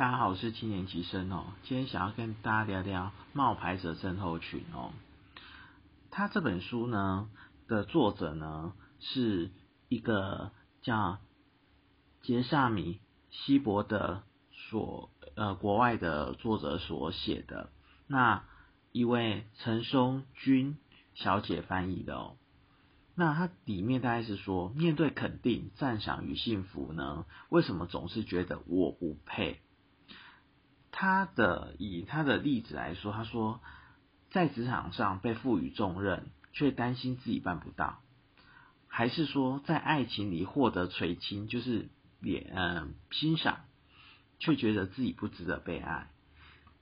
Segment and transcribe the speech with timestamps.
[0.00, 1.52] 大家好，我是七年级生哦。
[1.62, 4.92] 今天想要跟大家聊聊冒牌者症候群哦。
[6.10, 7.28] 他这本书呢
[7.68, 9.50] 的作者呢是
[9.90, 11.18] 一个叫
[12.22, 12.98] 杰萨米
[13.30, 17.68] 希伯的所呃国外的作者所写的，
[18.06, 18.44] 那
[18.92, 20.78] 一位陈松君
[21.12, 22.38] 小姐翻译的哦。
[23.14, 29.60] 那它里面大概是说，面对肯定、赞赏与幸福呢，为什么总是觉得我不配？
[30.92, 33.60] 他的以他的例子来说，他说
[34.30, 38.00] 在职场上被赋予重任，却担心自己办不到；
[38.88, 41.88] 还是说在爱情里获得垂青，就是
[42.20, 43.60] 脸嗯欣赏，
[44.38, 46.08] 却觉得自己不值得被爱。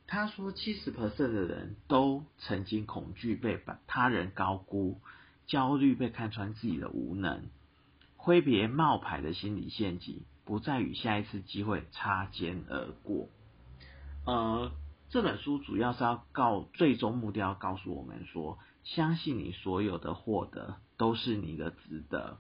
[0.07, 5.01] 他说，七十 percent 的人都曾经恐惧被把他人高估，
[5.47, 7.51] 焦虑被看穿自己的无能，
[8.17, 13.29] 挥别冒牌的心理陷阱，不再与下一次机会擦肩而过。
[14.29, 14.73] 呃，
[15.09, 22.37] 这本书主要是要告最终目的要，告诉我们说，相信你所有的获得都是你的值得。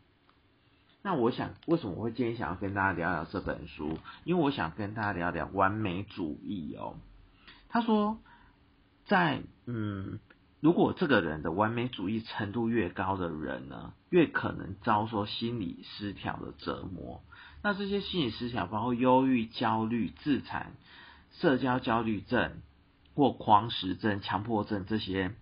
[1.00, 3.98] 那我想，为什么我会今天想要跟大家聊聊这本书？
[4.24, 6.96] 因为我想跟大家聊聊完美主义哦。
[7.70, 8.18] 他说，
[9.06, 10.18] 在嗯，
[10.60, 17.22] 如果这个人的完美主义程度越高的人呢，越可能遭受心理失调的折磨。
[17.62, 20.74] 那这些心理失调包括忧郁、焦虑、自残。
[21.40, 22.62] 社交焦虑症
[23.14, 25.34] 或狂食症、强迫症这些，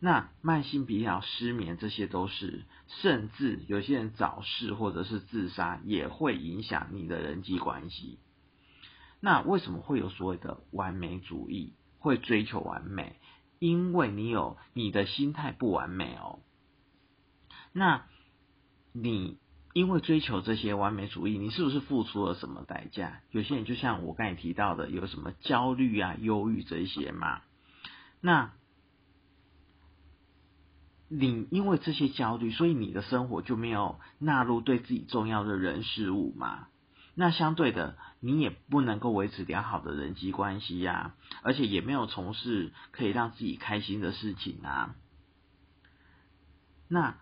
[0.00, 8.18] 那慢性疲劳、失眠这些都是，甚至有些人早逝或者是自杀，也会影响你的人际关系。
[9.20, 13.20] 那为什么会有所谓的完美主义，会追求完美？
[13.58, 16.40] 因为你有你的心态不完美哦。
[17.72, 18.06] 那
[18.92, 19.38] 你。
[19.76, 23.20] 因为追求这些完美主义，你是不是付出了什么代价？
[23.30, 27.42] 有些人就像我刚才提到的，有什么焦虑啊、忧郁这些嘛？
[28.22, 28.52] 那，
[31.08, 36.68] 你因为这些焦虑，所以你的生活就没有纳入对自己重要的人事物嘛？
[37.14, 44.96] 那相对的，你也不能够维持良好的人际关系呀，而且也没有从事可以让自己开心的事情啊。
[46.88, 47.18] 那。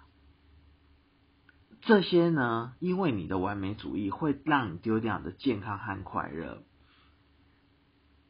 [1.87, 6.63] 这些呢，因为你的完美主义会让你丢掉你的健康和快乐，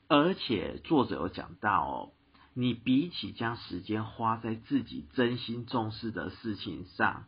[0.09, 2.13] 而且作者有讲到哦，
[2.53, 7.27] 你比起将时间花在自己真心重视的事情上，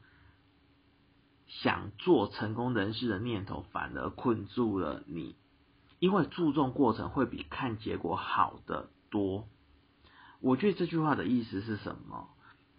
[1.47, 5.37] 想做成功人士的念头反而困住了你，
[6.01, 9.47] 因为注重过程会比看结果好的多。
[10.41, 12.31] 我觉得这句话的意思是什么？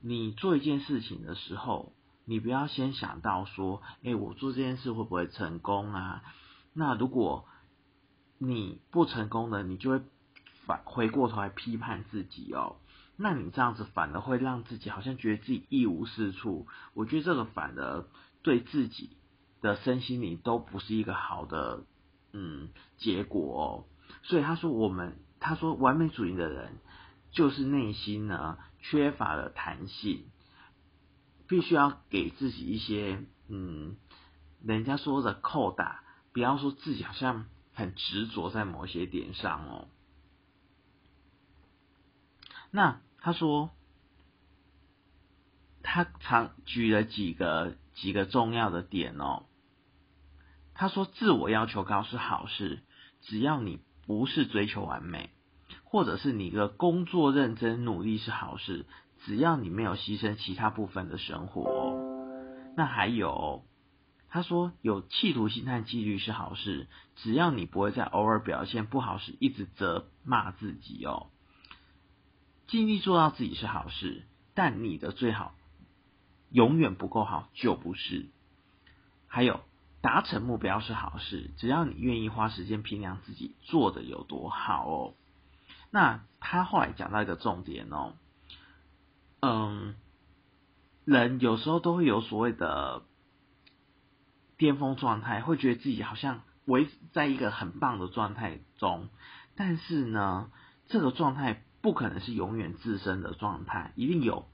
[0.02, 1.94] 你做一件事情的时候。
[2.30, 6.24] 你不要先想到说，哎，我做这件事会不会成功啊？
[6.74, 7.46] 那如果
[8.38, 10.02] 你不成功的，你就会
[10.66, 12.76] 反回过头来批判自己哦。
[13.16, 16.68] 那你这样子反而会让自己好像觉得自己一无是处。
[16.94, 18.06] 我觉得这个反而
[18.42, 19.16] 对自己
[19.62, 21.86] 的身心灵都不是一个好的
[22.34, 22.68] 嗯
[22.98, 23.68] 结果哦。
[24.24, 26.74] 所以他说，我们他说完美主义的人
[27.32, 30.26] 就是内心呢缺乏了弹性。
[31.48, 33.96] 必须要给自己一些，嗯，
[34.64, 36.04] 人家说的扣打，
[36.34, 39.88] 不要说自己好像很执着在某些点上哦。
[42.70, 43.72] 那他说，
[45.82, 49.46] 他常举了几个几个重要的点哦。
[50.74, 52.84] 他说，自我要求高是好事，
[53.22, 55.32] 只要你不是追求完美，
[55.86, 58.86] 或者是你的工作认真努力是好事。
[59.26, 61.96] 只要你没有牺牲其他部分的生活，
[62.76, 63.66] 那还有，
[64.30, 66.88] 他说有企图心和纪律是好事。
[67.16, 71.28] 只要你不会在偶尔表现不好时一直责骂自己哦，
[72.68, 74.24] 尽力做到自己是好事，
[74.54, 75.56] 但你的最好
[76.52, 78.28] 永远不够好就不是。
[79.28, 79.62] 还有
[80.02, 85.14] 达成目标是好事，只要你愿意花时间评量自己做的有多好哦。
[85.90, 88.14] 那他后来讲到一个重点哦。
[89.40, 89.96] 嗯，
[91.06, 93.04] 人有时候都会有所谓的
[94.58, 99.10] 巅峰状态，会觉得自己好像维在一个很棒的状态中，
[99.56, 100.50] 但是呢，
[100.88, 104.48] 这个状态不可能是永远自身的状态，一定有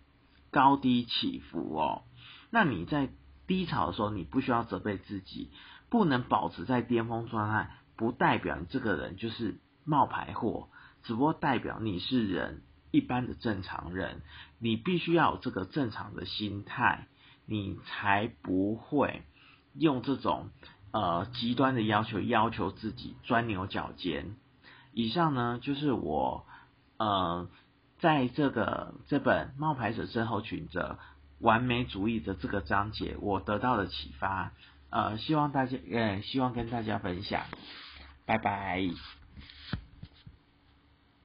[0.51, 2.03] 高低起伏哦。
[2.51, 3.09] 那你在
[3.47, 5.49] 低潮的时候，你不需要责备自己，
[5.89, 10.67] 不能保持在巅峰状态，不代表你这个人就是冒牌货，
[11.03, 12.63] 只不过代表你是人。
[12.93, 14.21] 一般的正常人，
[14.59, 17.07] 你必须要有这个正常的心态，
[17.47, 19.23] 你才不会
[19.73, 20.51] 用这种
[20.91, 24.35] 呃极端的要求要求自己钻牛角尖。
[24.93, 26.45] 以上呢就是我
[26.97, 27.49] 呃
[27.99, 30.99] 在这个这本冒牌者身后群的
[31.39, 34.51] 完美主义的这个章节我得到的启发，
[34.91, 37.43] 呃，希望大家呃希望跟大家分享，
[38.27, 39.22] 拜拜。